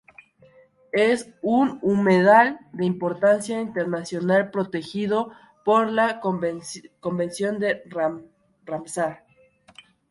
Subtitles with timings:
[0.93, 5.31] Es un humedal de importancia internacional protegido
[5.63, 7.83] por la convención de
[8.65, 9.27] Ramsar.